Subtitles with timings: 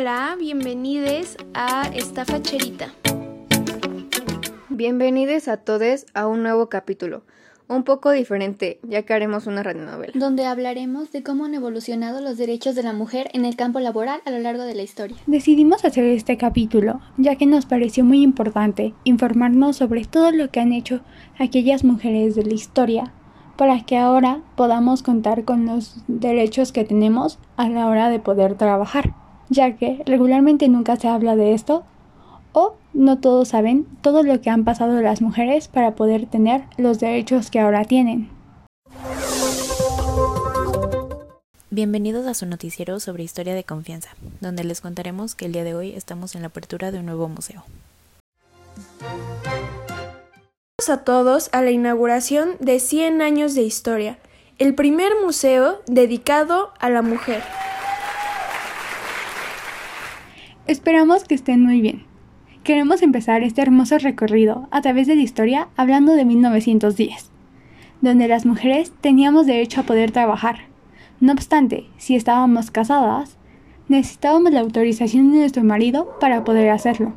[0.00, 2.88] Hola, bienvenidos a esta facherita.
[4.70, 7.22] Bienvenidos a todos a un nuevo capítulo,
[7.68, 10.14] un poco diferente, ya que haremos una radionovela.
[10.14, 14.22] Donde hablaremos de cómo han evolucionado los derechos de la mujer en el campo laboral
[14.24, 15.18] a lo largo de la historia.
[15.26, 20.60] Decidimos hacer este capítulo, ya que nos pareció muy importante informarnos sobre todo lo que
[20.60, 21.02] han hecho
[21.38, 23.12] aquellas mujeres de la historia,
[23.58, 28.54] para que ahora podamos contar con los derechos que tenemos a la hora de poder
[28.54, 29.14] trabajar,
[29.50, 31.84] ya que regularmente nunca se habla de esto
[32.52, 36.98] o no todos saben todo lo que han pasado las mujeres para poder tener los
[36.98, 38.30] derechos que ahora tienen.
[41.68, 45.74] Bienvenidos a su noticiero sobre historia de confianza, donde les contaremos que el día de
[45.74, 47.62] hoy estamos en la apertura de un nuevo museo
[50.88, 54.18] a todos a la inauguración de 100 años de historia,
[54.58, 57.42] el primer museo dedicado a la mujer.
[60.66, 62.04] Esperamos que estén muy bien.
[62.64, 67.30] Queremos empezar este hermoso recorrido a través de la historia hablando de 1910,
[68.02, 70.58] donde las mujeres teníamos derecho a poder trabajar.
[71.18, 73.38] No obstante, si estábamos casadas,
[73.88, 77.14] necesitábamos la autorización de nuestro marido para poder hacerlo.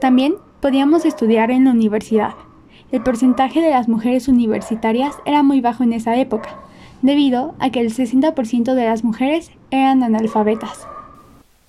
[0.00, 2.34] También podíamos estudiar en la universidad.
[2.90, 6.58] El porcentaje de las mujeres universitarias era muy bajo en esa época,
[7.02, 10.88] debido a que el 60% de las mujeres eran analfabetas.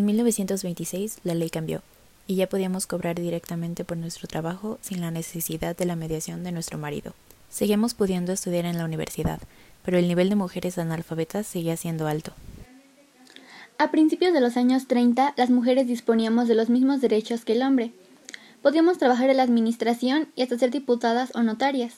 [0.00, 1.82] En 1926 la ley cambió
[2.26, 6.52] y ya podíamos cobrar directamente por nuestro trabajo sin la necesidad de la mediación de
[6.52, 7.12] nuestro marido.
[7.50, 9.40] Seguimos pudiendo estudiar en la universidad,
[9.84, 12.32] pero el nivel de mujeres analfabetas seguía siendo alto.
[13.76, 17.62] A principios de los años 30, las mujeres disponíamos de los mismos derechos que el
[17.62, 17.92] hombre,
[18.62, 21.96] podíamos trabajar en la administración y hasta ser diputadas o notarias.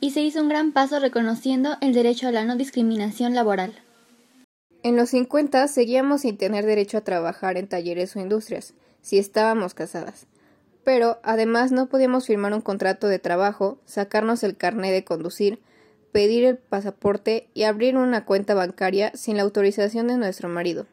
[0.00, 3.72] Y se hizo un gran paso reconociendo el derecho a la no discriminación laboral.
[4.82, 9.74] En los 50 seguíamos sin tener derecho a trabajar en talleres o industrias, si estábamos
[9.74, 10.26] casadas.
[10.84, 15.60] Pero además no podíamos firmar un contrato de trabajo, sacarnos el carné de conducir,
[16.12, 20.86] pedir el pasaporte y abrir una cuenta bancaria sin la autorización de nuestro marido.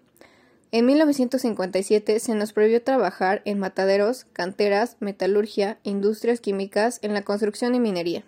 [0.73, 7.73] En 1957 se nos prohibió trabajar en mataderos, canteras, metalurgia, industrias químicas, en la construcción
[7.73, 8.25] y minería.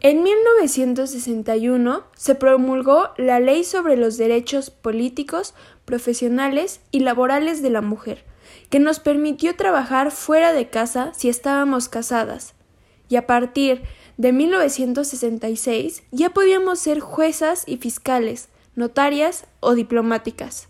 [0.00, 7.80] En 1961 se promulgó la Ley sobre los Derechos Políticos, Profesionales y Laborales de la
[7.80, 8.24] Mujer,
[8.70, 12.54] que nos permitió trabajar fuera de casa si estábamos casadas.
[13.08, 13.82] Y a partir
[14.16, 20.68] de 1966 ya podíamos ser juezas y fiscales, notarias o diplomáticas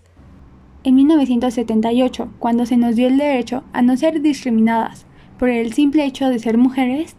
[0.87, 5.05] en 1978, cuando se nos dio el derecho a no ser discriminadas
[5.37, 7.17] por el simple hecho de ser mujeres,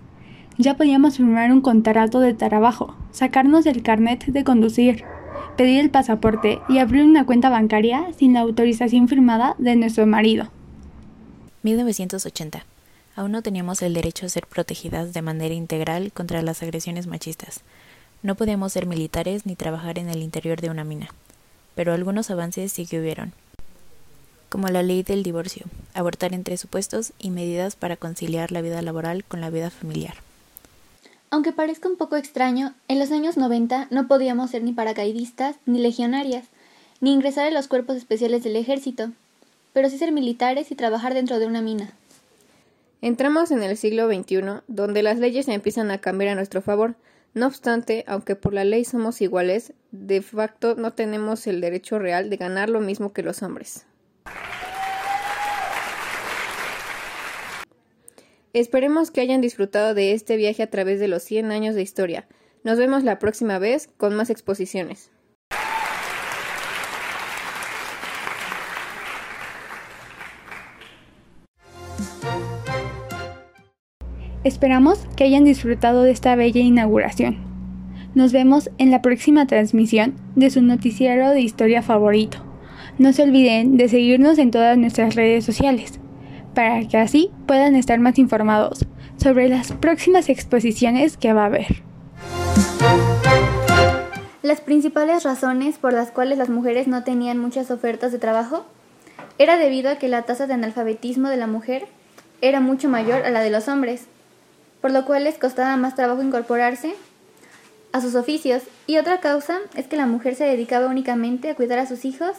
[0.58, 5.04] ya podíamos firmar un contrato de trabajo, sacarnos el carnet de conducir,
[5.56, 10.50] pedir el pasaporte y abrir una cuenta bancaria sin la autorización firmada de nuestro marido.
[11.64, 12.66] 1980.
[13.16, 17.62] Aún no teníamos el derecho a ser protegidas de manera integral contra las agresiones machistas.
[18.24, 21.08] No podíamos ser militares ni trabajar en el interior de una mina.
[21.76, 23.34] Pero algunos avances sí que hubieron
[24.50, 29.26] como la ley del divorcio, abortar entre supuestos y medidas para conciliar la vida laboral
[29.26, 30.16] con la vida familiar.
[31.30, 35.80] Aunque parezca un poco extraño, en los años 90 no podíamos ser ni paracaidistas ni
[35.80, 36.46] legionarias,
[37.02, 39.12] ni ingresar en los cuerpos especiales del ejército,
[39.74, 41.94] pero sí ser militares y trabajar dentro de una mina.
[43.02, 46.96] Entramos en el siglo XXI, donde las leyes empiezan a cambiar a nuestro favor.
[47.34, 52.30] No obstante, aunque por la ley somos iguales, de facto no tenemos el derecho real
[52.30, 53.86] de ganar lo mismo que los hombres.
[58.54, 62.28] Esperemos que hayan disfrutado de este viaje a través de los 100 años de historia.
[62.64, 65.12] Nos vemos la próxima vez con más exposiciones.
[74.44, 77.38] Esperamos que hayan disfrutado de esta bella inauguración.
[78.16, 82.38] Nos vemos en la próxima transmisión de su noticiero de historia favorito.
[82.98, 86.00] No se olviden de seguirnos en todas nuestras redes sociales
[86.58, 88.80] para que así puedan estar más informados
[89.18, 91.84] sobre las próximas exposiciones que va a haber.
[94.42, 98.66] Las principales razones por las cuales las mujeres no tenían muchas ofertas de trabajo
[99.38, 101.86] era debido a que la tasa de analfabetismo de la mujer
[102.42, 104.08] era mucho mayor a la de los hombres,
[104.82, 106.96] por lo cual les costaba más trabajo incorporarse
[107.92, 111.78] a sus oficios, y otra causa es que la mujer se dedicaba únicamente a cuidar
[111.78, 112.32] a sus hijos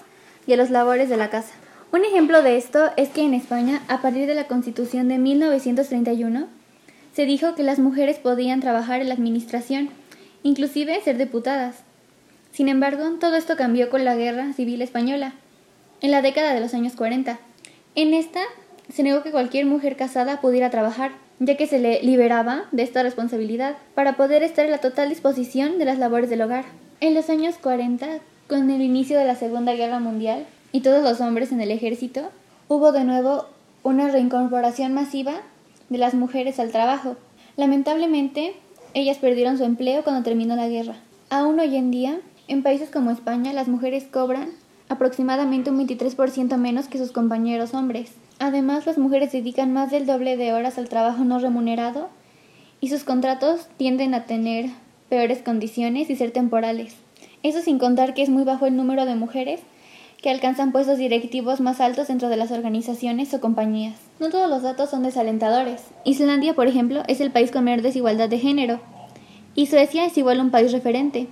[0.44, 1.54] y a los labores de la casa.
[1.90, 6.46] Un ejemplo de esto es que en España, a partir de la Constitución de 1931,
[7.14, 9.88] se dijo que las mujeres podían trabajar en la administración,
[10.42, 11.76] inclusive ser diputadas.
[12.52, 15.32] Sin embargo, todo esto cambió con la Guerra Civil Española,
[16.02, 17.38] en la década de los años 40.
[17.94, 18.40] En esta
[18.92, 23.02] se negó que cualquier mujer casada pudiera trabajar, ya que se le liberaba de esta
[23.02, 26.66] responsabilidad para poder estar en la total disposición de las labores del hogar.
[27.00, 30.44] En los años 40, con el inicio de la Segunda Guerra Mundial
[30.78, 32.30] y todos los hombres en el ejército,
[32.68, 33.46] hubo de nuevo
[33.82, 35.40] una reincorporación masiva
[35.88, 37.16] de las mujeres al trabajo.
[37.56, 38.54] Lamentablemente,
[38.94, 40.94] ellas perdieron su empleo cuando terminó la guerra.
[41.30, 44.50] Aún hoy en día, en países como España, las mujeres cobran
[44.88, 48.12] aproximadamente un 23% menos que sus compañeros hombres.
[48.38, 52.08] Además, las mujeres dedican más del doble de horas al trabajo no remunerado
[52.80, 54.66] y sus contratos tienden a tener
[55.08, 56.94] peores condiciones y ser temporales.
[57.42, 59.60] Eso sin contar que es muy bajo el número de mujeres
[60.20, 63.96] que alcanzan puestos directivos más altos dentro de las organizaciones o compañías.
[64.18, 65.82] No todos los datos son desalentadores.
[66.04, 68.80] Islandia, por ejemplo, es el país con menor desigualdad de género.
[69.54, 71.28] Y Suecia es igual un país referente,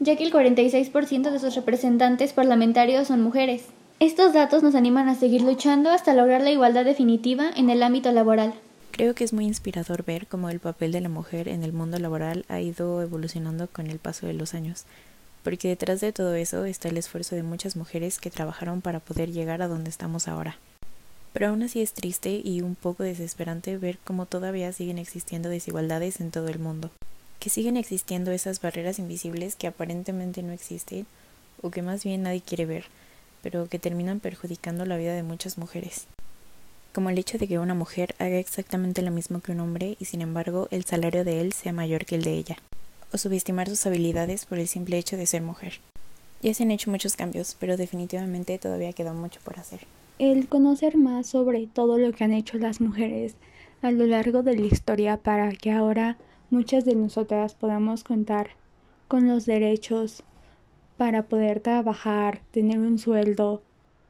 [0.00, 3.64] ya que el 46% de sus representantes parlamentarios son mujeres.
[4.00, 8.12] Estos datos nos animan a seguir luchando hasta lograr la igualdad definitiva en el ámbito
[8.12, 8.52] laboral.
[8.90, 11.98] Creo que es muy inspirador ver cómo el papel de la mujer en el mundo
[11.98, 14.84] laboral ha ido evolucionando con el paso de los años,
[15.46, 19.30] porque detrás de todo eso está el esfuerzo de muchas mujeres que trabajaron para poder
[19.30, 20.58] llegar a donde estamos ahora.
[21.32, 26.20] Pero aún así es triste y un poco desesperante ver cómo todavía siguen existiendo desigualdades
[26.20, 26.90] en todo el mundo,
[27.38, 31.06] que siguen existiendo esas barreras invisibles que aparentemente no existen
[31.62, 32.86] o que más bien nadie quiere ver,
[33.40, 36.08] pero que terminan perjudicando la vida de muchas mujeres.
[36.92, 40.06] Como el hecho de que una mujer haga exactamente lo mismo que un hombre y
[40.06, 42.56] sin embargo el salario de él sea mayor que el de ella,
[43.12, 45.74] o subestimar sus habilidades por el simple hecho de ser mujer.
[46.42, 49.80] Ya se han hecho muchos cambios, pero definitivamente todavía queda mucho por hacer.
[50.18, 53.34] El conocer más sobre todo lo que han hecho las mujeres
[53.82, 56.16] a lo largo de la historia para que ahora
[56.50, 58.50] muchas de nosotras podamos contar
[59.08, 60.22] con los derechos
[60.96, 63.62] para poder trabajar, tener un sueldo,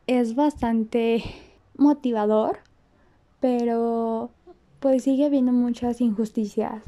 [0.06, 1.22] es bastante
[1.76, 2.58] motivador,
[3.40, 4.30] pero
[4.80, 6.82] pues sigue habiendo muchas injusticias,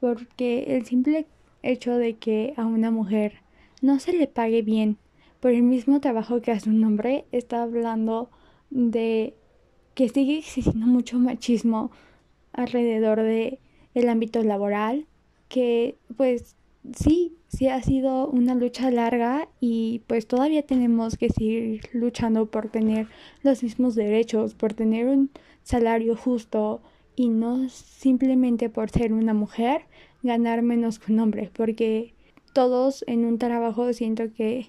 [0.00, 1.26] porque el simple
[1.68, 3.40] hecho de que a una mujer
[3.82, 4.98] no se le pague bien
[5.40, 8.30] por el mismo trabajo que hace un hombre está hablando
[8.70, 9.34] de
[9.94, 11.90] que sigue existiendo mucho machismo
[12.52, 13.60] alrededor de
[13.94, 15.06] el ámbito laboral
[15.48, 16.56] que pues
[16.94, 22.68] sí sí ha sido una lucha larga y pues todavía tenemos que seguir luchando por
[22.68, 23.08] tener
[23.42, 25.30] los mismos derechos, por tener un
[25.62, 26.82] salario justo
[27.14, 29.82] y no simplemente por ser una mujer
[30.26, 32.14] ganar menos que un hombre, porque
[32.52, 34.66] todos en un trabajo siento que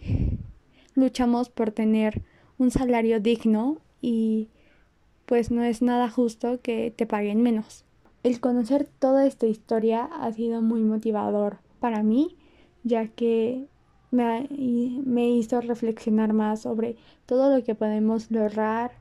[0.96, 2.22] luchamos por tener
[2.58, 4.50] un salario digno y
[5.26, 7.86] pues no es nada justo que te paguen menos.
[8.24, 12.36] El conocer toda esta historia ha sido muy motivador para mí
[12.84, 13.68] ya que
[14.12, 14.48] me,
[15.06, 16.96] me hizo reflexionar más sobre
[17.26, 18.92] todo lo que podemos lograr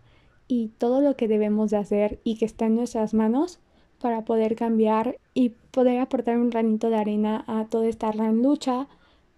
[0.49, 3.61] y todo lo que debemos de hacer y que está en nuestras manos
[4.07, 8.87] para poder cambiar y poder aportar un granito de arena a toda esta gran lucha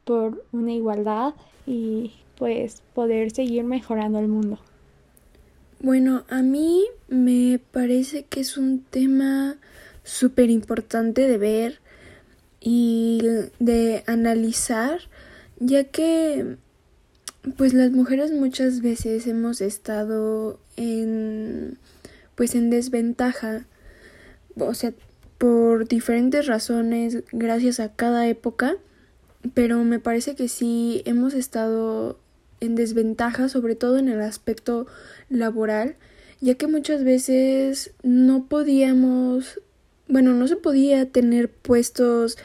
[0.05, 1.32] por una igualdad
[1.67, 4.59] y pues poder seguir mejorando el mundo.
[5.81, 9.56] Bueno, a mí me parece que es un tema
[10.05, 11.81] súper importante de ver
[12.61, 13.23] y
[13.59, 15.00] de analizar,
[15.61, 16.59] ya que
[17.57, 21.78] pues las mujeres muchas veces hemos estado en
[22.35, 23.64] pues en desventaja,
[24.67, 24.93] o sea,
[25.38, 28.77] por diferentes razones, gracias a cada época,
[29.55, 32.19] pero me parece que sí hemos estado
[32.61, 34.87] en desventaja, sobre todo en el aspecto
[35.29, 35.97] laboral,
[36.41, 39.61] ya que muchas veces no podíamos
[40.09, 42.38] bueno, no se podía tener puestos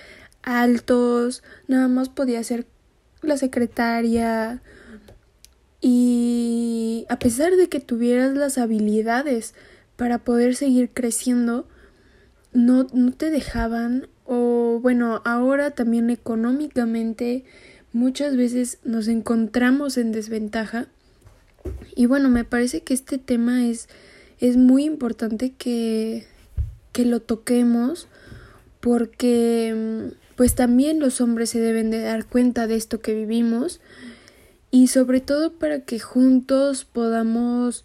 [0.44, 2.68] altos, nada más podía ser
[3.22, 4.62] la secretaria
[5.80, 9.56] y a pesar de que tuvieras las habilidades
[9.96, 11.68] para poder seguir creciendo,
[12.54, 17.44] no, no te dejaban o bueno, ahora también económicamente
[17.92, 20.88] muchas veces nos encontramos en desventaja.
[21.96, 23.88] Y bueno, me parece que este tema es,
[24.40, 26.26] es muy importante que
[26.94, 28.08] que lo toquemos
[28.80, 33.82] porque mm, pues también los hombres se deben de dar cuenta de esto que vivimos
[34.72, 37.84] y sobre todo para que juntos podamos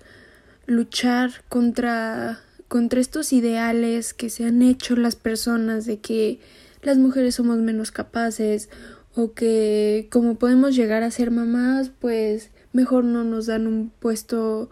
[0.66, 6.38] luchar contra contra estos ideales que se han hecho las personas de que
[6.82, 8.68] las mujeres somos menos capaces
[9.14, 14.70] o que como podemos llegar a ser mamás pues mejor no nos dan un puesto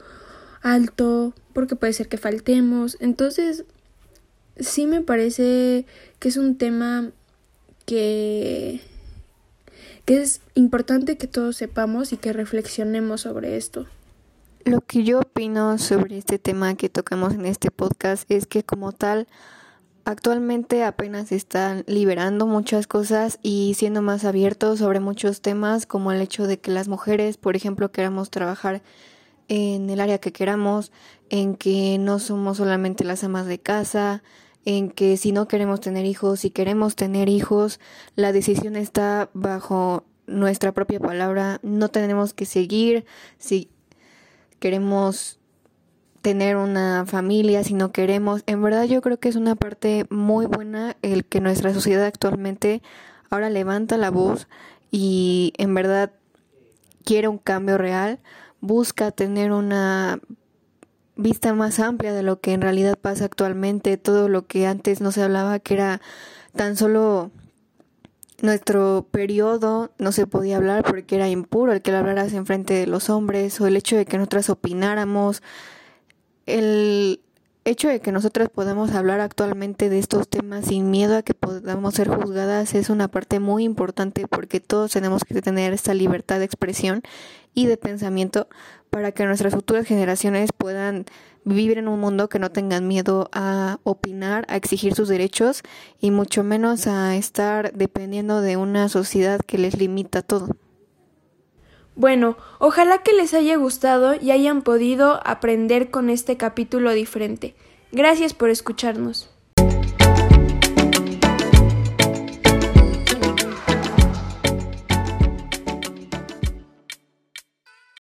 [0.63, 3.65] alto porque puede ser que faltemos entonces
[4.59, 5.87] sí me parece
[6.19, 7.11] que es un tema
[7.85, 8.81] que,
[10.05, 13.87] que es importante que todos sepamos y que reflexionemos sobre esto.
[14.67, 18.91] Lo que yo opino sobre este tema que tocamos en este podcast es que como
[18.91, 19.29] tal,
[20.05, 26.21] actualmente apenas están liberando muchas cosas y siendo más abiertos sobre muchos temas como el
[26.21, 28.83] hecho de que las mujeres, por ejemplo, queramos trabajar
[29.47, 30.91] en el área que queramos,
[31.31, 34.25] en que no somos solamente las amas de casa,
[34.65, 37.79] en que si no queremos tener hijos, si queremos tener hijos,
[38.17, 43.05] la decisión está bajo nuestra propia palabra, no tenemos que seguir
[43.39, 43.71] si
[44.59, 45.39] queremos
[46.23, 48.43] tener una familia, si no queremos.
[48.47, 52.83] En verdad yo creo que es una parte muy buena el que nuestra sociedad actualmente
[53.31, 54.49] ahora levanta la voz
[54.91, 56.11] y en verdad
[57.05, 58.19] quiere un cambio real,
[58.61, 60.19] busca tener una
[61.15, 65.13] vista más amplia de lo que en realidad pasa actualmente, todo lo que antes no
[65.13, 66.01] se hablaba que era
[66.55, 67.31] tan solo
[68.43, 72.75] nuestro periodo no se podía hablar porque era impuro el que lo hablaras en frente
[72.75, 75.43] de los hombres o el hecho de que nosotras opináramos.
[76.47, 77.21] El
[77.67, 81.95] hecho de que nosotras podamos hablar actualmente de estos temas sin miedo a que podamos
[81.95, 86.45] ser juzgadas es una parte muy importante porque todos tenemos que tener esta libertad de
[86.45, 87.03] expresión
[87.55, 88.49] y de pensamiento
[88.91, 91.07] para que nuestras futuras generaciones puedan
[91.45, 95.63] vivir en un mundo que no tengan miedo a opinar, a exigir sus derechos
[96.01, 100.57] y mucho menos a estar dependiendo de una sociedad que les limita todo.
[101.97, 107.55] Bueno, ojalá que les haya gustado y hayan podido aprender con este capítulo diferente.
[107.91, 109.36] Gracias por escucharnos.